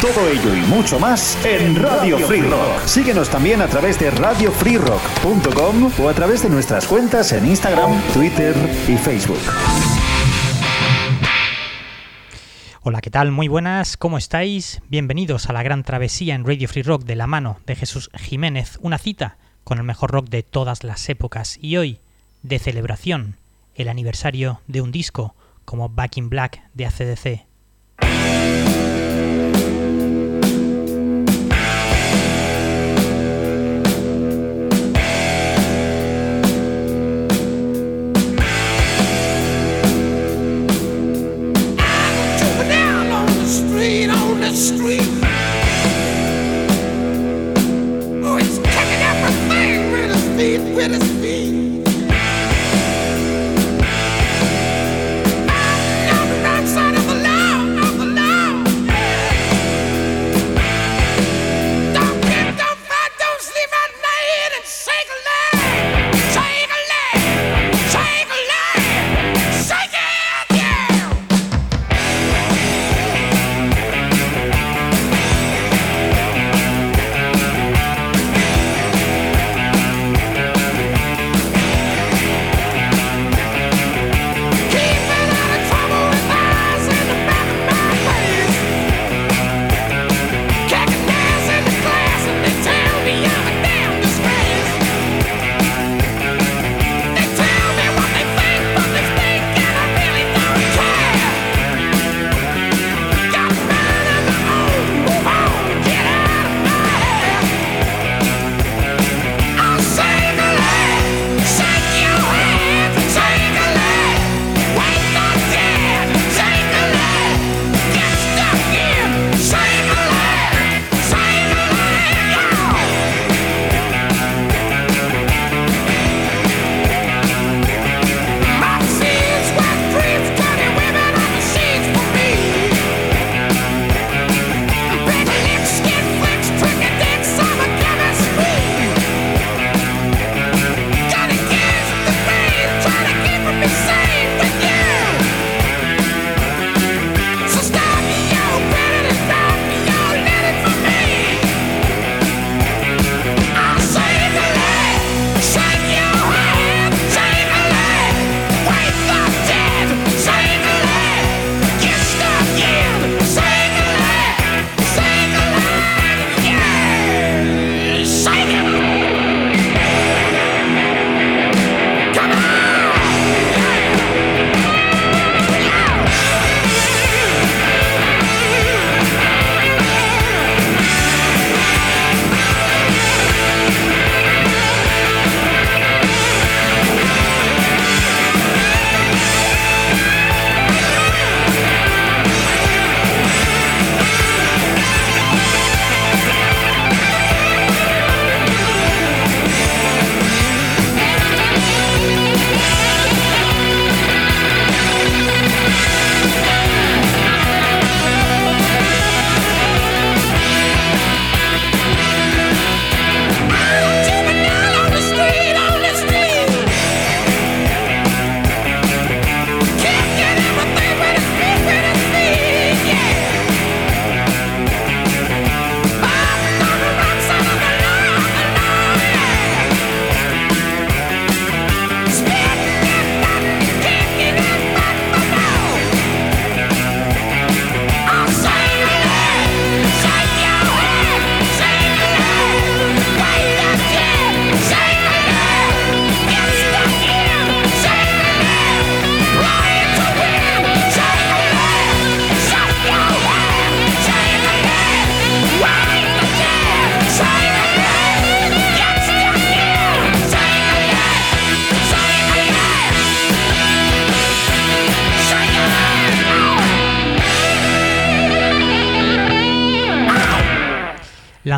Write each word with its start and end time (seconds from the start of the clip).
Todo 0.00 0.28
ello 0.28 0.54
y 0.54 0.60
mucho 0.68 1.00
más 1.00 1.36
en 1.44 1.74
Radio 1.74 2.18
Free 2.20 2.42
Rock. 2.42 2.86
Síguenos 2.86 3.28
también 3.28 3.60
a 3.60 3.66
través 3.66 3.98
de 3.98 4.12
radiofreerock.com 4.12 5.90
o 6.00 6.08
a 6.08 6.14
través 6.14 6.44
de 6.44 6.48
nuestras 6.48 6.86
cuentas 6.86 7.32
en 7.32 7.44
Instagram, 7.44 8.00
Twitter 8.14 8.54
y 8.86 8.96
Facebook. 8.96 9.40
Hola, 12.82 13.00
¿qué 13.00 13.10
tal? 13.10 13.32
Muy 13.32 13.48
buenas, 13.48 13.96
¿cómo 13.96 14.18
estáis? 14.18 14.80
Bienvenidos 14.88 15.50
a 15.50 15.52
la 15.52 15.64
gran 15.64 15.82
travesía 15.82 16.36
en 16.36 16.46
Radio 16.46 16.68
Free 16.68 16.84
Rock 16.84 17.02
de 17.02 17.16
la 17.16 17.26
mano 17.26 17.58
de 17.66 17.74
Jesús 17.74 18.08
Jiménez, 18.14 18.78
una 18.80 18.98
cita 18.98 19.36
con 19.64 19.78
el 19.78 19.84
mejor 19.84 20.12
rock 20.12 20.28
de 20.28 20.44
todas 20.44 20.84
las 20.84 21.08
épocas 21.08 21.58
y 21.60 21.76
hoy, 21.76 21.98
de 22.44 22.60
celebración, 22.60 23.34
el 23.74 23.88
aniversario 23.88 24.60
de 24.68 24.80
un 24.80 24.92
disco 24.92 25.34
como 25.64 25.88
Back 25.88 26.18
in 26.18 26.28
Black 26.28 26.62
de 26.72 26.86
ACDC. 26.86 28.67
with. 50.78 51.17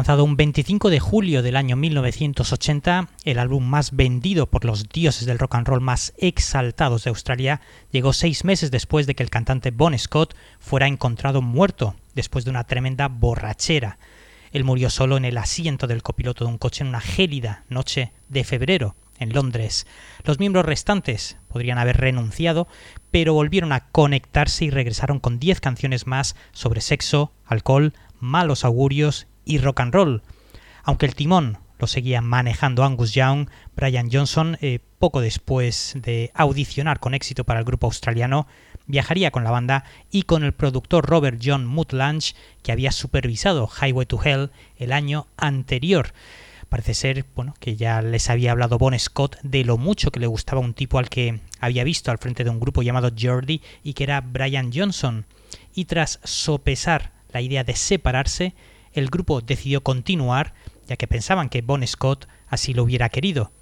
Lanzado 0.00 0.24
un 0.24 0.38
25 0.38 0.88
de 0.88 0.98
julio 0.98 1.42
del 1.42 1.56
año 1.56 1.76
1980, 1.76 3.08
el 3.24 3.38
álbum 3.38 3.66
más 3.66 3.94
vendido 3.94 4.46
por 4.46 4.64
los 4.64 4.88
dioses 4.88 5.26
del 5.26 5.38
rock 5.38 5.56
and 5.56 5.66
roll 5.66 5.82
más 5.82 6.14
exaltados 6.16 7.04
de 7.04 7.10
Australia 7.10 7.60
llegó 7.90 8.14
seis 8.14 8.46
meses 8.46 8.70
después 8.70 9.06
de 9.06 9.14
que 9.14 9.22
el 9.22 9.28
cantante 9.28 9.72
Bon 9.72 9.98
Scott 9.98 10.34
fuera 10.58 10.86
encontrado 10.86 11.42
muerto 11.42 11.96
después 12.14 12.46
de 12.46 12.50
una 12.50 12.64
tremenda 12.64 13.08
borrachera. 13.08 13.98
Él 14.52 14.64
murió 14.64 14.88
solo 14.88 15.18
en 15.18 15.26
el 15.26 15.36
asiento 15.36 15.86
del 15.86 16.02
copiloto 16.02 16.46
de 16.46 16.50
un 16.50 16.56
coche 16.56 16.82
en 16.82 16.88
una 16.88 17.02
gélida 17.02 17.64
noche 17.68 18.14
de 18.30 18.42
febrero 18.44 18.96
en 19.18 19.34
Londres. 19.34 19.86
Los 20.24 20.38
miembros 20.38 20.64
restantes 20.64 21.36
podrían 21.46 21.76
haber 21.76 21.98
renunciado, 21.98 22.68
pero 23.10 23.34
volvieron 23.34 23.72
a 23.72 23.90
conectarse 23.90 24.64
y 24.64 24.70
regresaron 24.70 25.20
con 25.20 25.38
10 25.38 25.60
canciones 25.60 26.06
más 26.06 26.36
sobre 26.52 26.80
sexo, 26.80 27.32
alcohol, 27.44 27.92
malos 28.18 28.64
augurios 28.64 29.26
y 29.50 29.58
rock 29.58 29.80
and 29.80 29.92
roll. 29.92 30.22
Aunque 30.84 31.06
el 31.06 31.14
timón 31.14 31.58
lo 31.80 31.86
seguía 31.86 32.20
manejando 32.20 32.84
Angus 32.84 33.12
Young, 33.12 33.48
Brian 33.74 34.10
Johnson, 34.12 34.56
eh, 34.60 34.78
poco 34.98 35.20
después 35.20 35.94
de 35.96 36.30
audicionar 36.34 37.00
con 37.00 37.14
éxito 37.14 37.44
para 37.44 37.58
el 37.58 37.64
grupo 37.64 37.88
australiano, 37.88 38.46
viajaría 38.86 39.30
con 39.30 39.42
la 39.42 39.50
banda 39.50 39.84
y 40.10 40.22
con 40.22 40.44
el 40.44 40.52
productor 40.52 41.06
Robert 41.06 41.40
John 41.42 41.66
Mutlange, 41.66 42.34
que 42.62 42.70
había 42.70 42.92
supervisado 42.92 43.68
Highway 43.68 44.06
to 44.06 44.20
Hell 44.22 44.50
el 44.76 44.92
año 44.92 45.26
anterior. 45.36 46.12
Parece 46.68 46.94
ser, 46.94 47.24
bueno, 47.34 47.54
que 47.58 47.74
ya 47.74 48.02
les 48.02 48.30
había 48.30 48.52
hablado 48.52 48.78
Bon 48.78 48.96
Scott 48.96 49.38
de 49.42 49.64
lo 49.64 49.78
mucho 49.78 50.12
que 50.12 50.20
le 50.20 50.28
gustaba 50.28 50.60
un 50.60 50.74
tipo 50.74 50.98
al 50.98 51.08
que 51.08 51.40
había 51.58 51.82
visto 51.82 52.12
al 52.12 52.18
frente 52.18 52.44
de 52.44 52.50
un 52.50 52.60
grupo 52.60 52.82
llamado 52.82 53.10
Jordi 53.18 53.62
y 53.82 53.94
que 53.94 54.04
era 54.04 54.20
Brian 54.20 54.70
Johnson. 54.72 55.26
Y 55.74 55.86
tras 55.86 56.20
sopesar 56.22 57.10
la 57.32 57.40
idea 57.40 57.64
de 57.64 57.74
separarse, 57.74 58.54
el 58.92 59.08
grupo 59.08 59.40
decidió 59.40 59.82
continuar, 59.82 60.54
ya 60.86 60.96
que 60.96 61.06
pensaban 61.06 61.48
que 61.48 61.62
Bon 61.62 61.86
Scott 61.86 62.28
así 62.48 62.74
lo 62.74 62.82
hubiera 62.82 63.08
querido. 63.08 63.52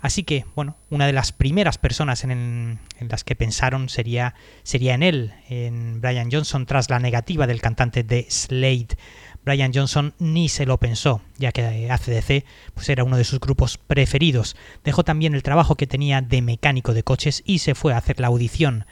Así 0.00 0.22
que, 0.22 0.46
bueno, 0.54 0.78
una 0.88 1.06
de 1.06 1.12
las 1.12 1.30
primeras 1.32 1.76
personas 1.76 2.24
en, 2.24 2.78
las 3.00 3.22
que 3.22 3.36
pensaron 3.36 3.90
sería, 3.90 4.34
sería 4.62 4.94
en 4.94 5.02
él, 5.02 5.34
en 5.48 6.00
Brian 6.00 6.30
Johnson, 6.32 6.64
tras 6.64 6.88
la 6.88 6.98
negativa 6.98 7.46
del 7.46 7.60
cantante 7.60 8.02
de 8.02 8.26
Slade. 8.30 8.96
Brian 9.44 9.72
Johnson 9.74 10.14
ni 10.18 10.48
se 10.48 10.64
lo 10.64 10.78
pensó, 10.78 11.22
ya 11.36 11.52
que 11.52 11.90
ACDC 11.90 12.44
pues 12.74 12.88
era 12.88 13.04
uno 13.04 13.18
de 13.18 13.24
sus 13.24 13.40
grupos 13.40 13.76
preferidos. 13.76 14.56
Dejó 14.84 15.04
también 15.04 15.34
el 15.34 15.42
trabajo 15.42 15.76
que 15.76 15.86
tenía 15.86 16.22
de 16.22 16.40
mecánico 16.40 16.94
de 16.94 17.02
coches 17.02 17.42
y 17.44 17.58
se 17.58 17.74
fue 17.74 17.92
a 17.92 17.98
hacer 17.98 18.20
la 18.20 18.28
audición. 18.28 18.86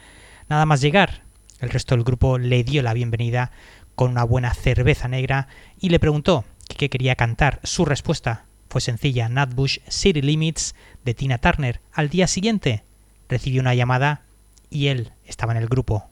Nada 0.47 0.65
más 0.65 0.81
llegar, 0.81 1.23
el 1.59 1.69
resto 1.69 1.95
del 1.95 2.03
grupo 2.03 2.37
le 2.37 2.63
dio 2.63 2.81
la 2.83 2.93
bienvenida 2.93 3.51
con 3.99 4.11
una 4.11 4.23
buena 4.23 4.53
cerveza 4.53 5.09
negra 5.09 5.49
y 5.77 5.89
le 5.89 5.99
preguntó 5.99 6.45
qué 6.77 6.89
quería 6.89 7.15
cantar. 7.15 7.59
Su 7.63 7.83
respuesta 7.83 8.45
fue 8.69 8.79
sencilla, 8.79 9.27
Nutbush 9.27 9.79
City 9.89 10.21
Limits 10.21 10.73
de 11.03 11.13
Tina 11.13 11.37
Turner. 11.37 11.81
Al 11.91 12.07
día 12.07 12.27
siguiente 12.27 12.85
recibió 13.27 13.59
una 13.59 13.75
llamada 13.75 14.21
y 14.69 14.87
él 14.87 15.11
estaba 15.25 15.51
en 15.51 15.57
el 15.57 15.67
grupo. 15.67 16.08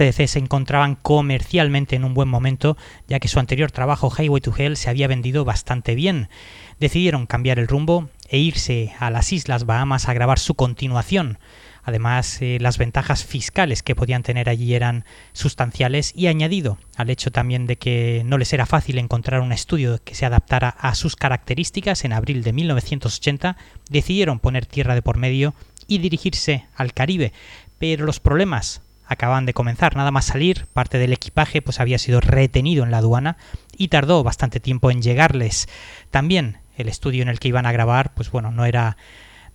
Se 0.00 0.38
encontraban 0.38 0.94
comercialmente 0.94 1.94
en 1.94 2.04
un 2.04 2.14
buen 2.14 2.26
momento, 2.26 2.78
ya 3.06 3.20
que 3.20 3.28
su 3.28 3.38
anterior 3.38 3.70
trabajo 3.70 4.10
Highway 4.10 4.40
to 4.40 4.54
Hell 4.56 4.78
se 4.78 4.88
había 4.88 5.08
vendido 5.08 5.44
bastante 5.44 5.94
bien. 5.94 6.30
Decidieron 6.78 7.26
cambiar 7.26 7.58
el 7.58 7.68
rumbo 7.68 8.08
e 8.26 8.38
irse 8.38 8.94
a 8.98 9.10
las 9.10 9.30
Islas 9.30 9.66
Bahamas 9.66 10.08
a 10.08 10.14
grabar 10.14 10.38
su 10.38 10.54
continuación. 10.54 11.38
Además, 11.82 12.40
eh, 12.40 12.56
las 12.62 12.78
ventajas 12.78 13.26
fiscales 13.26 13.82
que 13.82 13.94
podían 13.94 14.22
tener 14.22 14.48
allí 14.48 14.74
eran 14.74 15.04
sustanciales 15.34 16.14
y 16.16 16.28
añadido 16.28 16.78
al 16.96 17.10
hecho 17.10 17.30
también 17.30 17.66
de 17.66 17.76
que 17.76 18.22
no 18.24 18.38
les 18.38 18.54
era 18.54 18.64
fácil 18.64 18.96
encontrar 18.96 19.42
un 19.42 19.52
estudio 19.52 20.00
que 20.02 20.14
se 20.14 20.24
adaptara 20.24 20.70
a 20.70 20.94
sus 20.94 21.14
características, 21.14 22.06
en 22.06 22.14
abril 22.14 22.42
de 22.42 22.54
1980 22.54 23.58
decidieron 23.90 24.38
poner 24.38 24.64
tierra 24.64 24.94
de 24.94 25.02
por 25.02 25.18
medio 25.18 25.54
y 25.86 25.98
dirigirse 25.98 26.64
al 26.74 26.94
Caribe. 26.94 27.34
Pero 27.78 28.06
los 28.06 28.18
problemas 28.18 28.80
acaban 29.10 29.44
de 29.44 29.54
comenzar, 29.54 29.96
nada 29.96 30.12
más 30.12 30.26
salir, 30.26 30.66
parte 30.72 30.98
del 30.98 31.12
equipaje 31.12 31.60
pues 31.62 31.80
había 31.80 31.98
sido 31.98 32.20
retenido 32.20 32.84
en 32.84 32.92
la 32.92 32.98
aduana 32.98 33.36
y 33.76 33.88
tardó 33.88 34.22
bastante 34.22 34.60
tiempo 34.60 34.92
en 34.92 35.02
llegarles. 35.02 35.68
También 36.12 36.58
el 36.76 36.88
estudio 36.88 37.22
en 37.22 37.28
el 37.28 37.40
que 37.40 37.48
iban 37.48 37.66
a 37.66 37.72
grabar, 37.72 38.14
pues 38.14 38.30
bueno, 38.30 38.52
no 38.52 38.64
era 38.64 38.96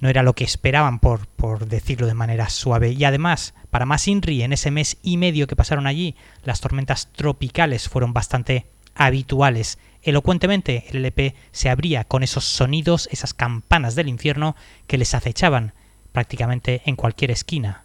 no 0.01 0.09
era 0.09 0.23
lo 0.23 0.33
que 0.33 0.43
esperaban 0.43 0.99
por, 0.99 1.25
por 1.25 1.67
decirlo 1.67 2.05
de 2.05 2.13
manera 2.13 2.49
suave. 2.49 2.91
Y 2.91 3.05
además, 3.05 3.53
para 3.69 3.85
más 3.85 4.09
INRI, 4.09 4.43
en 4.43 4.51
ese 4.51 4.69
mes 4.69 4.97
y 5.01 5.15
medio 5.15 5.47
que 5.47 5.55
pasaron 5.55 5.87
allí, 5.87 6.17
las 6.43 6.59
tormentas 6.59 7.07
tropicales 7.13 7.87
fueron 7.87 8.11
bastante 8.11 8.67
habituales. 8.93 9.79
Elocuentemente, 10.03 10.83
el 10.89 10.97
LP 10.97 11.33
se 11.53 11.69
abría 11.69 12.03
con 12.03 12.23
esos 12.23 12.43
sonidos, 12.43 13.07
esas 13.09 13.33
campanas 13.33 13.95
del 13.95 14.09
infierno 14.09 14.57
que 14.85 14.97
les 14.97 15.13
acechaban 15.13 15.73
prácticamente 16.11 16.81
en 16.85 16.97
cualquier 16.97 17.31
esquina. 17.31 17.84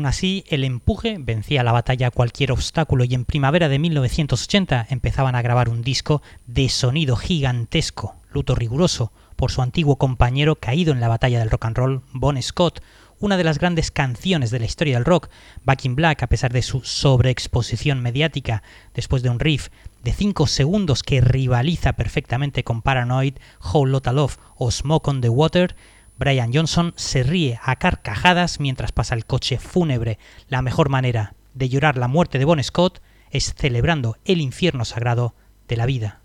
Aún 0.00 0.06
así, 0.06 0.44
el 0.48 0.64
empuje 0.64 1.18
vencía 1.20 1.62
la 1.62 1.72
batalla. 1.72 2.06
A 2.06 2.10
cualquier 2.10 2.52
obstáculo 2.52 3.04
y 3.04 3.14
en 3.14 3.26
primavera 3.26 3.68
de 3.68 3.78
1980 3.78 4.86
empezaban 4.88 5.34
a 5.34 5.42
grabar 5.42 5.68
un 5.68 5.82
disco 5.82 6.22
de 6.46 6.70
sonido 6.70 7.16
gigantesco, 7.16 8.16
luto 8.32 8.54
riguroso, 8.54 9.12
por 9.36 9.50
su 9.50 9.60
antiguo 9.60 9.96
compañero 9.96 10.56
caído 10.56 10.94
en 10.94 11.00
la 11.00 11.08
batalla 11.08 11.38
del 11.38 11.50
rock 11.50 11.66
and 11.66 11.76
roll, 11.76 12.02
Bon 12.14 12.40
Scott, 12.40 12.80
una 13.18 13.36
de 13.36 13.44
las 13.44 13.58
grandes 13.58 13.90
canciones 13.90 14.50
de 14.50 14.60
la 14.60 14.64
historia 14.64 14.94
del 14.94 15.04
rock, 15.04 15.28
Back 15.64 15.84
in 15.84 15.96
Black, 15.96 16.22
a 16.22 16.28
pesar 16.28 16.50
de 16.50 16.62
su 16.62 16.80
sobreexposición 16.80 18.00
mediática 18.00 18.62
después 18.94 19.22
de 19.22 19.28
un 19.28 19.38
riff 19.38 19.68
de 20.02 20.14
5 20.14 20.46
segundos 20.46 21.02
que 21.02 21.20
rivaliza 21.20 21.92
perfectamente 21.92 22.64
con 22.64 22.80
Paranoid, 22.80 23.34
Whole 23.62 23.92
Lotta 23.92 24.12
Love 24.12 24.38
o 24.56 24.70
Smoke 24.70 25.10
on 25.10 25.20
the 25.20 25.28
Water, 25.28 25.76
Brian 26.20 26.52
Johnson 26.52 26.92
se 26.96 27.22
ríe 27.22 27.58
a 27.62 27.76
carcajadas 27.76 28.60
mientras 28.60 28.92
pasa 28.92 29.14
el 29.14 29.24
coche 29.24 29.56
fúnebre. 29.56 30.18
La 30.48 30.60
mejor 30.60 30.90
manera 30.90 31.32
de 31.54 31.70
llorar 31.70 31.96
la 31.96 32.08
muerte 32.08 32.38
de 32.38 32.44
Bon 32.44 32.62
Scott 32.62 33.00
es 33.30 33.54
celebrando 33.56 34.18
el 34.26 34.42
infierno 34.42 34.84
sagrado 34.84 35.34
de 35.66 35.76
la 35.78 35.86
vida. 35.86 36.19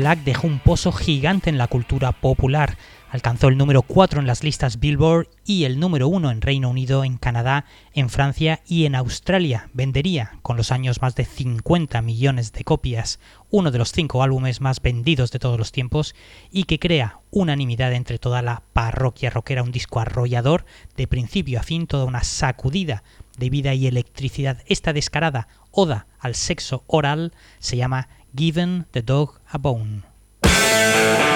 Black 0.00 0.24
dejó 0.24 0.46
un 0.46 0.60
pozo 0.60 0.92
gigante 0.92 1.50
en 1.50 1.58
la 1.58 1.66
cultura 1.66 2.12
popular. 2.12 2.78
Alcanzó 3.10 3.48
el 3.48 3.58
número 3.58 3.82
4 3.82 4.20
en 4.20 4.26
las 4.26 4.42
listas 4.42 4.80
Billboard 4.80 5.28
y 5.44 5.64
el 5.64 5.78
número 5.78 6.08
1 6.08 6.30
en 6.30 6.40
Reino 6.40 6.70
Unido, 6.70 7.04
en 7.04 7.18
Canadá, 7.18 7.66
en 7.92 8.08
Francia 8.08 8.62
y 8.66 8.86
en 8.86 8.94
Australia. 8.94 9.68
Vendería 9.74 10.38
con 10.40 10.56
los 10.56 10.72
años 10.72 11.02
más 11.02 11.16
de 11.16 11.26
50 11.26 12.00
millones 12.00 12.54
de 12.54 12.64
copias, 12.64 13.20
uno 13.50 13.70
de 13.70 13.76
los 13.76 13.92
cinco 13.92 14.22
álbumes 14.22 14.62
más 14.62 14.80
vendidos 14.80 15.32
de 15.32 15.38
todos 15.38 15.58
los 15.58 15.70
tiempos 15.70 16.14
y 16.50 16.64
que 16.64 16.78
crea 16.78 17.18
unanimidad 17.30 17.92
entre 17.92 18.18
toda 18.18 18.40
la 18.40 18.62
parroquia 18.72 19.28
rockera, 19.28 19.62
un 19.62 19.70
disco 19.70 20.00
arrollador 20.00 20.64
de 20.96 21.08
principio 21.08 21.60
a 21.60 21.62
fin, 21.62 21.86
toda 21.86 22.06
una 22.06 22.24
sacudida 22.24 23.02
de 23.36 23.50
vida 23.50 23.74
y 23.74 23.86
electricidad. 23.86 24.62
Esta 24.64 24.94
descarada 24.94 25.46
oda 25.72 26.06
al 26.18 26.34
sexo 26.34 26.84
oral 26.86 27.34
se 27.58 27.76
llama 27.76 28.08
Given 28.34 28.86
the 28.92 29.02
Dog 29.02 29.39
a 29.52 29.58
Bone. 29.58 31.29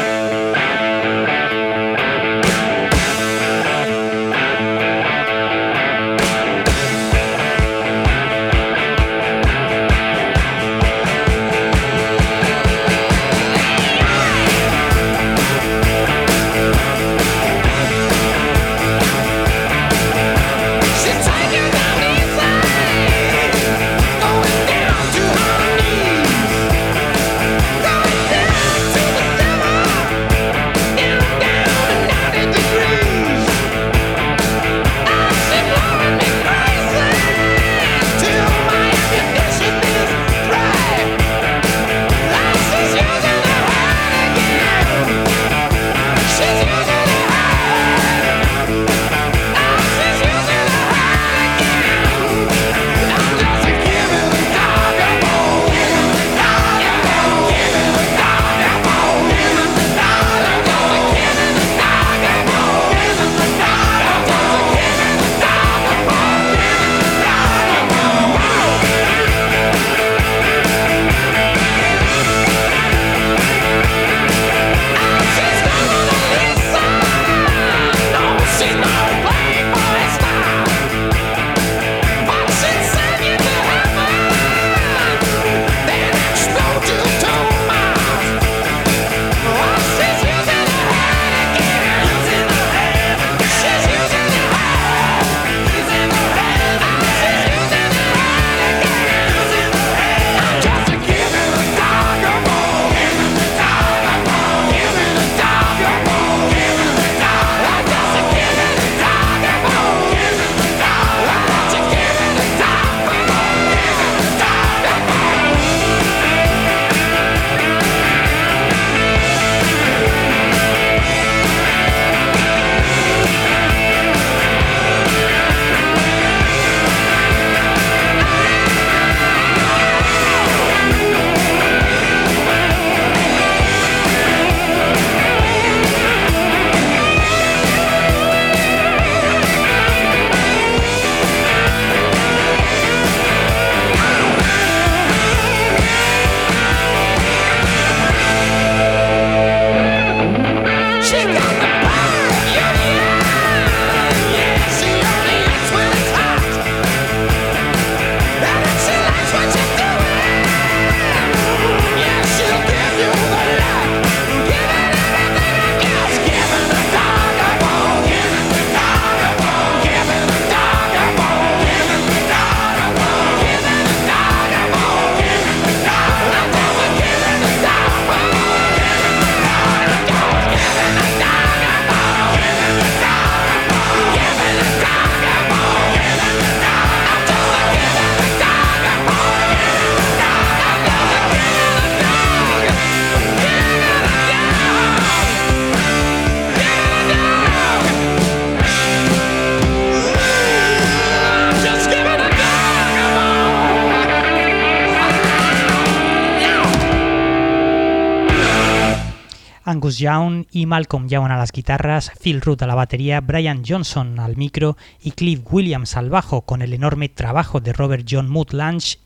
Young 209.80 210.46
y 210.50 210.66
Malcolm 210.66 211.08
Young 211.08 211.30
a 211.30 211.36
las 211.36 211.52
guitarras, 211.52 212.12
Phil 212.20 212.40
Root 212.40 212.62
a 212.62 212.66
la 212.66 212.74
batería, 212.74 213.20
Brian 213.20 213.62
Johnson 213.66 214.18
al 214.18 214.36
micro 214.36 214.76
y 215.02 215.12
Cliff 215.12 215.40
Williams 215.50 215.96
al 215.96 216.10
bajo, 216.10 216.42
con 216.42 216.62
el 216.62 216.72
enorme 216.72 217.08
trabajo 217.08 217.60
de 217.60 217.72
Robert 217.72 218.06
John 218.08 218.28
Mood 218.28 218.48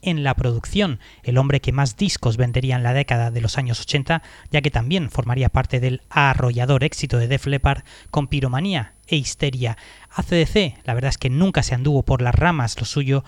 en 0.03 0.25
la 0.25 0.35
producción, 0.35 1.01
el 1.23 1.39
hombre 1.39 1.61
que 1.61 1.73
más 1.73 1.97
discos 1.97 2.37
vendería 2.37 2.77
en 2.77 2.83
la 2.83 2.93
década 2.93 3.31
de 3.31 3.41
los 3.41 3.59
años 3.59 3.81
80, 3.81 4.23
ya 4.51 4.61
que 4.61 4.71
también 4.71 5.11
formaría 5.11 5.49
parte 5.49 5.81
del 5.81 6.03
arrollador 6.11 6.85
éxito 6.85 7.19
de 7.19 7.29
Def 7.29 7.47
Leppard 7.47 7.83
con 8.11 8.29
Piromanía 8.29 8.95
e 9.07 9.17
Histeria. 9.17 9.77
ACDC, 10.11 10.85
la 10.85 10.95
verdad 10.95 11.11
es 11.11 11.19
que 11.19 11.31
nunca 11.31 11.63
se 11.63 11.75
anduvo 11.75 12.03
por 12.03 12.23
las 12.23 12.35
ramas, 12.35 12.79
lo 12.79 12.87
suyo 12.87 13.25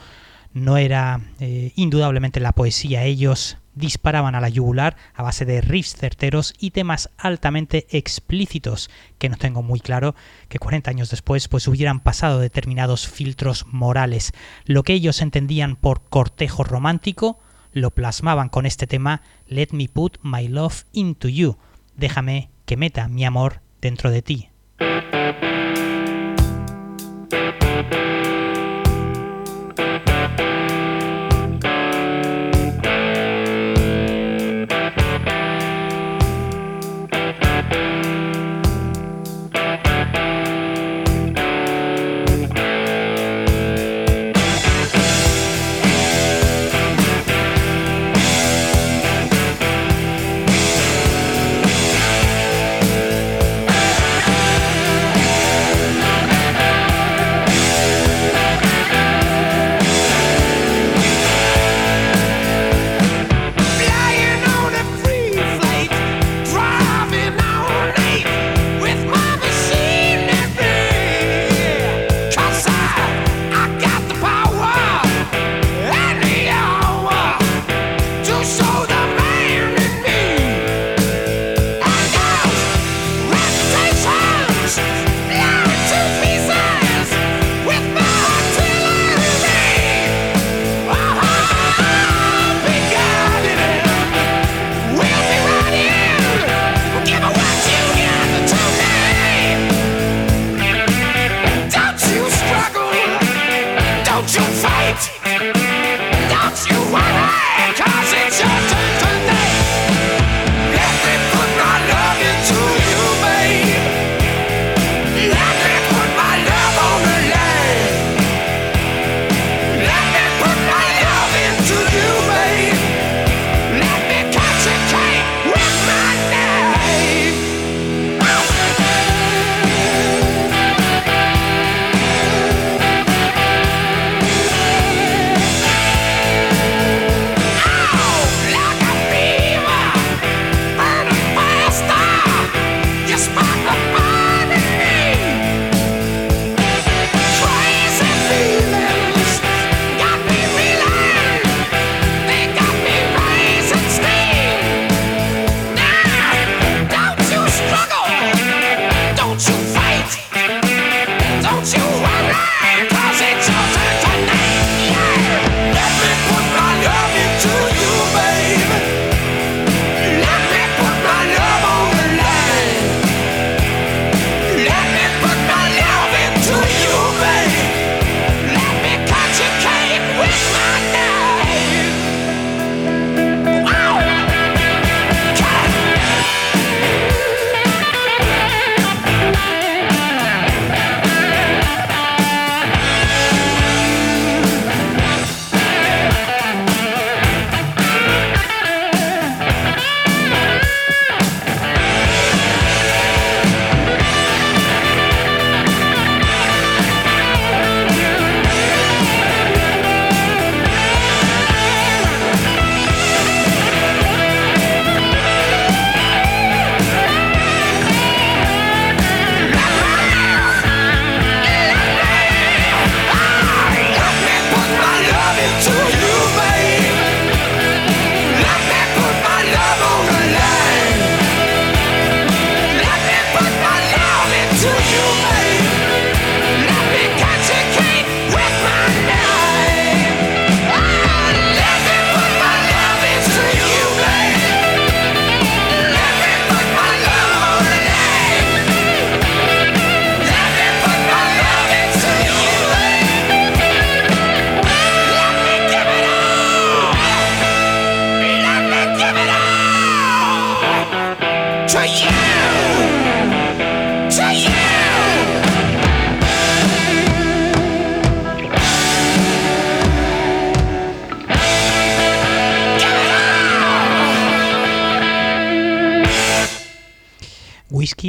no 0.53 0.77
era 0.77 1.21
eh, 1.39 1.73
indudablemente 1.77 2.41
la 2.41 2.53
poesía, 2.53 3.05
ellos 3.05 3.59
disparaban 3.75 4.35
a 4.35 4.41
la 4.41 4.49
yugular 4.49 4.97
a 5.15 5.23
base 5.23 5.45
de 5.45 5.61
riffs 5.61 5.97
certeros 5.97 6.55
y 6.59 6.71
temas 6.71 7.11
altamente 7.17 7.87
explícitos, 7.91 8.91
que 9.19 9.29
no 9.29 9.37
tengo 9.37 9.63
muy 9.63 9.81
claro 9.81 10.15
que 10.49 10.59
40 10.59 10.91
años 10.91 11.11
después 11.11 11.49
pues 11.49 11.69
hubieran 11.69 12.01
pasado 12.01 12.41
determinados 12.41 13.09
filtros 13.09 13.67
morales. 13.67 14.33
Lo 14.65 14.83
que 14.83 14.93
ellos 14.93 15.23
entendían 15.23 15.77
por 15.77 16.03
cortejo 16.09 16.65
romántico 16.65 17.39
lo 17.73 17.91
plasmaban 17.93 18.49
con 18.49 18.67
este 18.67 18.87
tema 18.87 19.23
Let 19.47 19.69
me 19.73 19.89
put 19.89 20.19
my 20.23 20.49
love 20.49 20.85
into 20.93 21.29
you. 21.29 21.57
Déjame 21.97 22.51
que 22.67 22.77
meta 22.77 23.09
mi 23.09 23.25
amor 23.25 23.61
dentro 23.81 24.11
de 24.11 24.23
ti. 24.23 24.51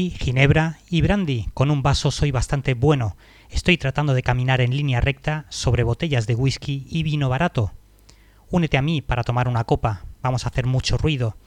Ginebra 0.09 0.79
y 0.89 1.01
brandy. 1.01 1.47
Con 1.53 1.69
un 1.69 1.83
vaso 1.83 2.11
soy 2.11 2.31
bastante 2.31 2.73
bueno. 2.73 3.15
Estoy 3.49 3.77
tratando 3.77 4.13
de 4.13 4.23
caminar 4.23 4.59
en 4.59 4.75
línea 4.75 4.99
recta 4.99 5.45
sobre 5.49 5.83
botellas 5.83 6.27
de 6.27 6.35
whisky 6.35 6.87
y 6.89 7.03
vino 7.03 7.29
barato. 7.29 7.71
Únete 8.49 8.77
a 8.77 8.81
mí 8.81 9.01
para 9.01 9.23
tomar 9.23 9.47
una 9.47 9.63
copa. 9.63 10.03
Vamos 10.21 10.43
a 10.43 10.49
hacer 10.49 10.65
mucho 10.65 10.97
ruido. 10.97 11.37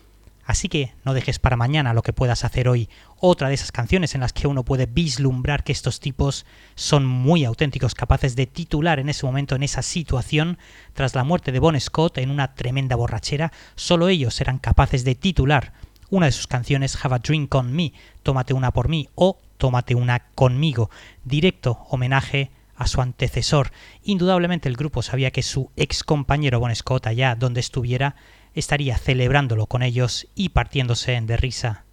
Así 0.46 0.68
que 0.68 0.92
no 1.04 1.14
dejes 1.14 1.38
para 1.38 1.56
mañana 1.56 1.94
lo 1.94 2.02
que 2.02 2.12
puedas 2.12 2.44
hacer 2.44 2.68
hoy. 2.68 2.88
Otra 3.18 3.48
de 3.48 3.54
esas 3.54 3.72
canciones 3.72 4.14
en 4.14 4.20
las 4.20 4.32
que 4.32 4.46
uno 4.46 4.64
puede 4.64 4.86
vislumbrar 4.86 5.64
que 5.64 5.72
estos 5.72 6.00
tipos 6.00 6.46
son 6.74 7.04
muy 7.04 7.44
auténticos, 7.44 7.94
capaces 7.94 8.36
de 8.36 8.46
titular 8.46 9.00
en 9.00 9.08
ese 9.08 9.26
momento, 9.26 9.56
en 9.56 9.62
esa 9.62 9.82
situación, 9.82 10.58
tras 10.92 11.14
la 11.14 11.24
muerte 11.24 11.50
de 11.50 11.60
Bon 11.60 11.78
Scott 11.80 12.18
en 12.18 12.30
una 12.30 12.54
tremenda 12.54 12.94
borrachera, 12.94 13.52
solo 13.74 14.08
ellos 14.08 14.40
eran 14.40 14.58
capaces 14.58 15.04
de 15.04 15.14
titular 15.14 15.72
una 16.14 16.26
de 16.26 16.32
sus 16.32 16.46
canciones 16.46 16.96
Have 17.04 17.16
a 17.16 17.18
Drink 17.18 17.52
on 17.54 17.72
Me, 17.72 17.92
Tómate 18.22 18.54
una 18.54 18.72
por 18.72 18.88
mí 18.88 19.08
o 19.16 19.38
Tómate 19.56 19.94
una 19.94 20.20
conmigo, 20.34 20.90
directo 21.24 21.86
homenaje 21.90 22.50
a 22.76 22.86
su 22.86 23.00
antecesor. 23.00 23.70
Indudablemente 24.02 24.68
el 24.68 24.76
grupo 24.76 25.02
sabía 25.02 25.30
que 25.30 25.42
su 25.42 25.70
ex 25.76 26.04
compañero 26.04 26.60
Bon 26.60 26.74
Scott 26.74 27.06
allá 27.06 27.34
donde 27.34 27.60
estuviera 27.60 28.14
estaría 28.54 28.96
celebrándolo 28.96 29.66
con 29.66 29.82
ellos 29.82 30.28
y 30.34 30.50
partiéndose 30.50 31.20
de 31.20 31.36
risa. 31.36 31.84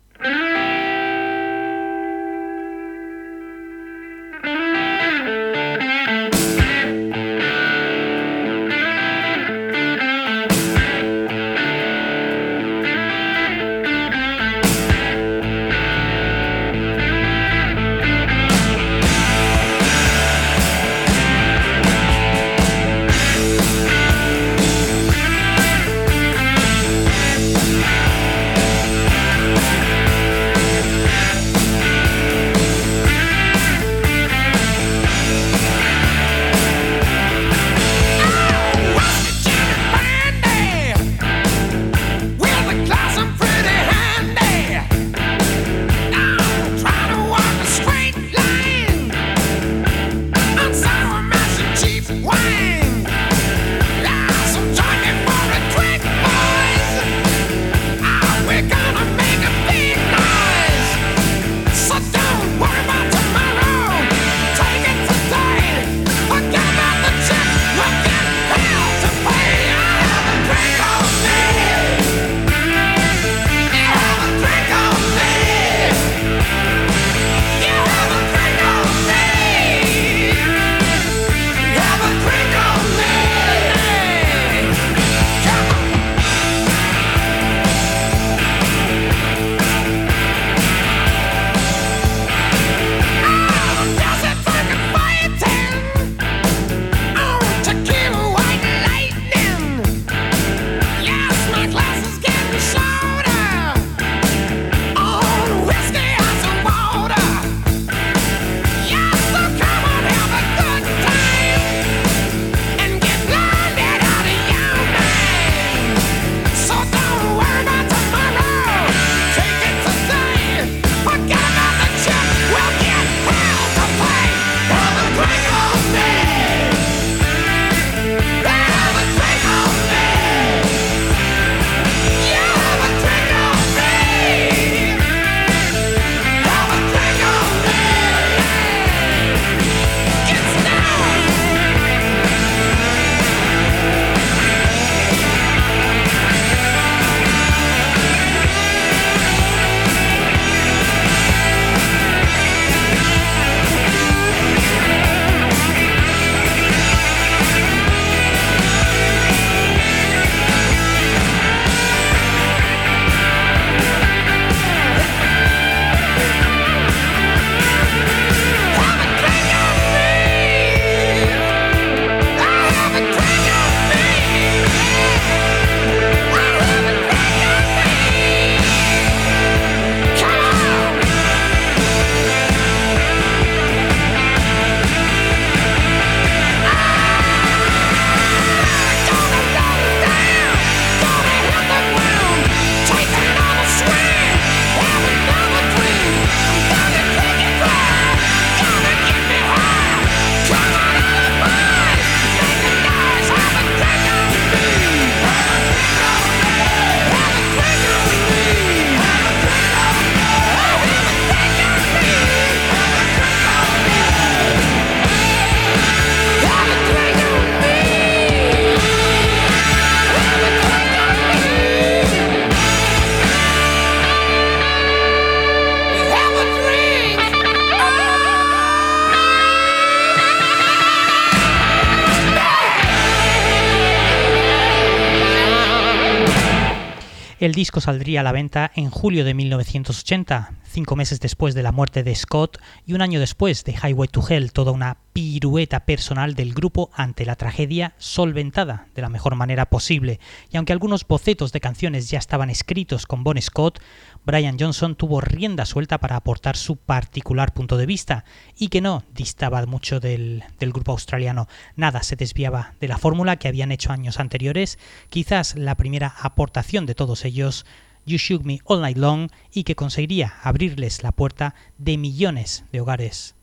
El 237.42 237.54
disco 237.54 237.82
saldría 237.82 238.20
a 238.20 238.24
la 238.24 238.34
venta 238.34 238.72
en 238.76 238.92
julio 238.92 239.26
de 239.26 239.34
1980, 239.34 240.52
cinco 240.64 240.96
meses 240.96 241.20
después 241.20 241.56
de 241.56 241.64
la 241.64 241.72
muerte 241.72 242.04
de 242.04 242.14
Scott 242.14 242.60
y 242.86 242.94
un 242.94 243.02
año 243.02 243.20
después 243.20 243.64
de 243.64 243.72
Highway 243.72 244.08
to 244.10 244.22
Hell, 244.30 244.52
toda 244.52 244.72
una 244.72 244.98
pirueta 245.14 245.82
personal 245.86 246.36
del 246.36 246.54
grupo 246.54 246.90
ante 246.94 247.26
la 247.26 247.36
tragedia 247.36 247.94
solventada 247.98 248.88
de 248.96 249.02
la 249.02 249.10
mejor 249.10 249.36
manera 249.36 249.66
posible. 249.70 250.20
Y 250.52 250.58
aunque 250.58 250.74
algunos 250.74 251.06
bocetos 251.06 251.52
de 251.52 251.60
canciones 251.60 252.10
ya 252.10 252.20
estaban 252.20 252.50
escritos 252.50 253.06
con 253.06 253.24
Bon 253.24 253.42
Scott, 253.42 253.80
Brian 254.26 254.58
Johnson 254.60 254.96
tuvo 254.96 255.22
rienda 255.22 255.66
suelta 255.66 255.98
para 255.98 256.16
aportar 256.16 256.56
su 256.56 256.78
particular 256.78 257.54
punto 257.54 257.78
de 257.78 257.86
vista 257.86 258.24
y 258.58 258.70
que 258.70 258.82
no 258.82 259.04
distaba 259.14 259.66
mucho 259.66 260.00
del, 260.00 260.44
del 260.60 260.72
grupo 260.72 260.92
australiano. 260.92 261.48
Nada 261.76 262.04
se 262.04 262.16
desviaba 262.16 262.74
de 262.80 262.88
la 262.88 262.98
fórmula 262.98 263.38
que 263.38 263.48
habían 263.48 263.72
hecho 263.72 263.92
años 263.92 264.20
anteriores, 264.20 264.80
quizás 265.10 265.56
la 265.56 265.76
primera 265.76 266.14
aportación 266.22 266.86
de 266.86 266.96
todos 266.96 267.26
ellos 267.26 267.66
You 268.06 268.18
Shook 268.18 268.44
Me 268.44 268.60
All 268.66 268.82
Night 268.82 268.98
Long 268.98 269.30
y 269.52 269.64
que 269.64 269.76
conseguiría 269.76 270.34
abrirles 270.44 271.04
la 271.04 271.12
puerta 271.12 271.56
de 271.78 271.98
millones 271.98 272.66
de 272.72 272.82
hogares. 272.82 273.36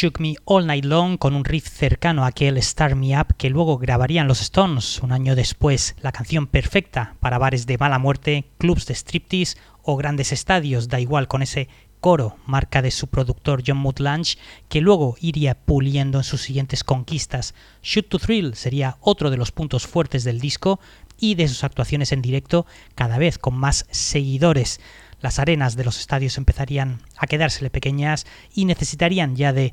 Shook 0.00 0.18
Me 0.18 0.36
All 0.46 0.66
Night 0.66 0.86
Long 0.86 1.18
con 1.18 1.34
un 1.34 1.44
riff 1.44 1.68
cercano 1.68 2.24
a 2.24 2.28
aquel 2.28 2.56
Star 2.56 2.94
Me 2.94 3.20
Up 3.20 3.34
que 3.36 3.50
luego 3.50 3.76
grabarían 3.76 4.28
los 4.28 4.40
Stones 4.40 4.98
un 5.02 5.12
año 5.12 5.36
después, 5.36 5.94
la 6.00 6.10
canción 6.10 6.46
perfecta 6.46 7.16
para 7.20 7.36
bares 7.36 7.66
de 7.66 7.76
mala 7.76 7.98
muerte, 7.98 8.46
clubs 8.56 8.86
de 8.86 8.94
striptease 8.94 9.58
o 9.82 9.98
grandes 9.98 10.32
estadios, 10.32 10.88
da 10.88 11.00
igual 11.00 11.28
con 11.28 11.42
ese 11.42 11.68
coro, 12.00 12.38
marca 12.46 12.80
de 12.80 12.92
su 12.92 13.08
productor 13.08 13.62
John 13.66 13.76
Mutlange, 13.76 14.38
que 14.70 14.80
luego 14.80 15.16
iría 15.20 15.54
puliendo 15.54 16.16
en 16.16 16.24
sus 16.24 16.40
siguientes 16.40 16.82
conquistas. 16.82 17.54
Shoot 17.82 18.08
to 18.08 18.18
Thrill 18.18 18.54
sería 18.54 18.96
otro 19.02 19.28
de 19.30 19.36
los 19.36 19.52
puntos 19.52 19.86
fuertes 19.86 20.24
del 20.24 20.40
disco 20.40 20.80
y 21.18 21.34
de 21.34 21.46
sus 21.46 21.62
actuaciones 21.62 22.12
en 22.12 22.22
directo 22.22 22.64
cada 22.94 23.18
vez 23.18 23.36
con 23.36 23.54
más 23.54 23.84
seguidores 23.90 24.80
las 25.20 25.38
arenas 25.38 25.76
de 25.76 25.84
los 25.84 25.98
estadios 25.98 26.38
empezarían 26.38 27.00
a 27.16 27.26
quedársele 27.26 27.70
pequeñas 27.70 28.26
y 28.54 28.64
necesitarían 28.64 29.36
ya 29.36 29.52
de, 29.52 29.72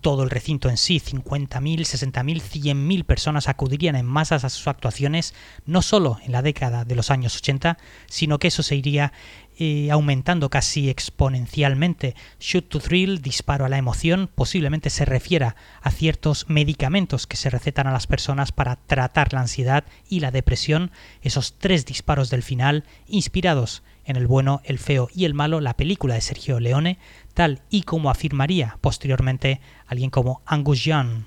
todo 0.00 0.24
el 0.24 0.30
recinto 0.30 0.68
en 0.68 0.76
sí. 0.76 1.00
50.000, 1.00 1.80
60.000, 1.80 2.42
100.000 2.42 3.04
personas 3.04 3.48
acudirían 3.48 3.96
en 3.96 4.04
masas 4.04 4.44
a 4.44 4.50
sus 4.50 4.66
actuaciones, 4.68 5.34
no 5.64 5.80
solo 5.80 6.18
en 6.24 6.32
la 6.32 6.42
década 6.42 6.84
de 6.84 6.94
los 6.94 7.10
años 7.10 7.36
80, 7.36 7.78
sino 8.06 8.38
que 8.38 8.48
eso 8.48 8.62
se 8.62 8.76
iría 8.76 9.12
eh, 9.56 9.90
aumentando 9.90 10.50
casi 10.50 10.90
exponencialmente. 10.90 12.14
Shoot 12.40 12.68
to 12.68 12.80
thrill, 12.80 13.22
disparo 13.22 13.64
a 13.64 13.68
la 13.68 13.78
emoción, 13.78 14.28
posiblemente 14.34 14.90
se 14.90 15.04
refiera 15.04 15.56
a 15.80 15.90
ciertos 15.90 16.46
medicamentos 16.48 17.26
que 17.26 17.36
se 17.36 17.50
recetan 17.50 17.86
a 17.86 17.92
las 17.92 18.06
personas 18.06 18.52
para 18.52 18.76
tratar 18.76 19.32
la 19.32 19.40
ansiedad 19.40 19.84
y 20.08 20.20
la 20.20 20.30
depresión, 20.30 20.90
esos 21.22 21.54
tres 21.58 21.86
disparos 21.86 22.30
del 22.30 22.42
final, 22.42 22.84
inspirados 23.06 23.82
en 24.04 24.16
El 24.16 24.26
bueno, 24.26 24.60
el 24.64 24.78
feo 24.78 25.08
y 25.14 25.24
el 25.24 25.34
malo, 25.34 25.60
la 25.60 25.76
película 25.76 26.14
de 26.14 26.20
Sergio 26.20 26.60
Leone, 26.60 26.98
tal 27.34 27.62
y 27.70 27.82
como 27.82 28.10
afirmaría 28.10 28.78
posteriormente 28.80 29.60
alguien 29.86 30.10
como 30.10 30.42
Angus 30.46 30.84
Young. 30.84 31.24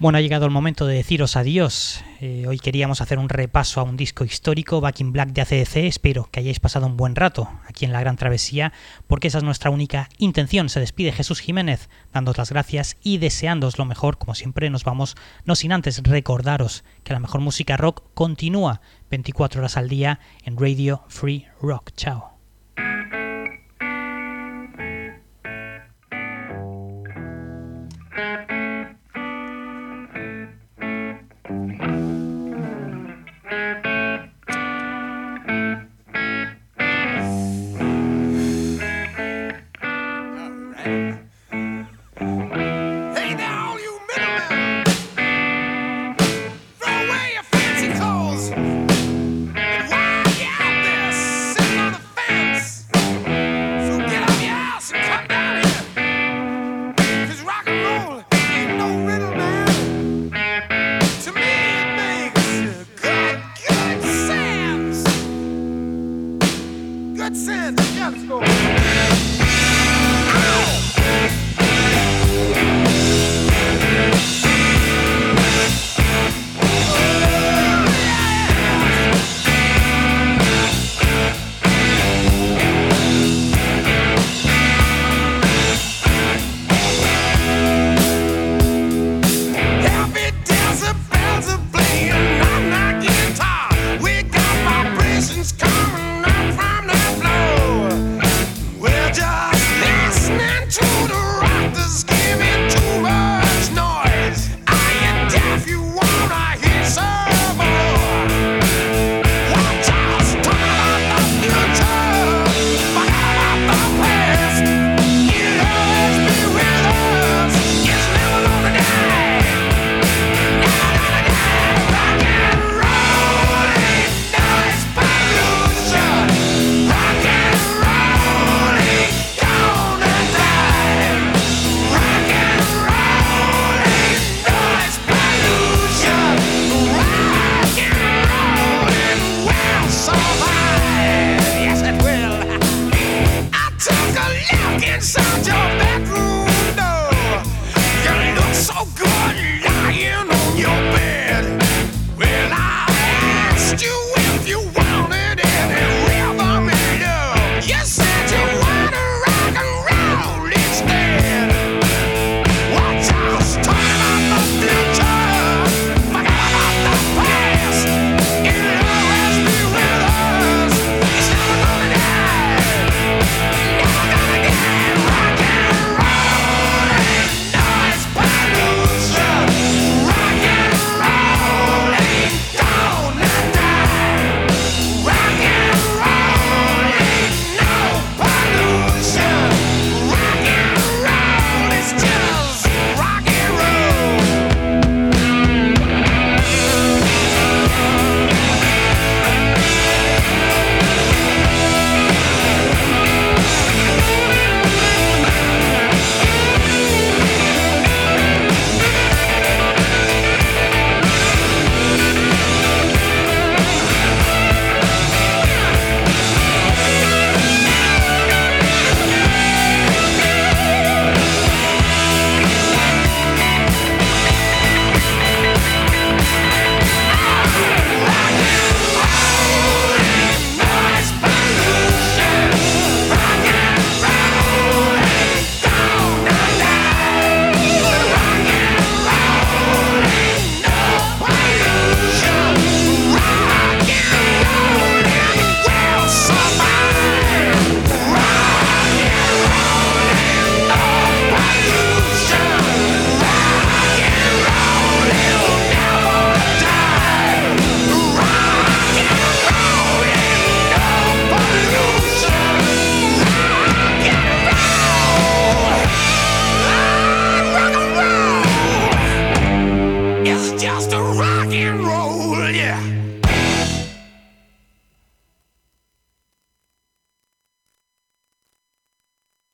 Bueno, 0.00 0.18
ha 0.18 0.20
llegado 0.20 0.44
el 0.44 0.50
momento 0.50 0.86
de 0.86 0.96
deciros 0.96 1.36
adiós. 1.36 2.04
Eh, 2.20 2.46
hoy 2.48 2.58
queríamos 2.58 3.00
hacer 3.00 3.18
un 3.18 3.28
repaso 3.28 3.80
a 3.80 3.84
un 3.84 3.96
disco 3.96 4.24
histórico, 4.24 4.80
Back 4.80 5.00
in 5.00 5.12
Black 5.12 5.30
de 5.30 5.42
ACDC. 5.42 5.76
Espero 5.76 6.28
que 6.30 6.40
hayáis 6.40 6.58
pasado 6.58 6.86
un 6.86 6.96
buen 6.96 7.14
rato 7.14 7.48
aquí 7.68 7.84
en 7.84 7.92
la 7.92 8.00
Gran 8.00 8.16
Travesía, 8.16 8.72
porque 9.06 9.28
esa 9.28 9.38
es 9.38 9.44
nuestra 9.44 9.70
única 9.70 10.08
intención. 10.18 10.68
Se 10.68 10.80
despide 10.80 11.12
Jesús 11.12 11.38
Jiménez, 11.40 11.88
dando 12.12 12.34
las 12.36 12.50
gracias 12.50 12.96
y 13.02 13.18
deseándoos 13.18 13.78
lo 13.78 13.84
mejor. 13.84 14.18
Como 14.18 14.34
siempre, 14.34 14.68
nos 14.68 14.82
vamos, 14.82 15.16
no 15.44 15.54
sin 15.54 15.72
antes 15.72 16.02
recordaros 16.02 16.84
que 17.04 17.12
la 17.12 17.20
mejor 17.20 17.40
música 17.40 17.76
rock 17.76 18.02
continúa 18.14 18.80
24 19.10 19.60
horas 19.60 19.76
al 19.76 19.88
día 19.88 20.18
en 20.42 20.58
Radio 20.58 21.04
Free 21.08 21.46
Rock. 21.62 21.92
Chao. 21.96 22.34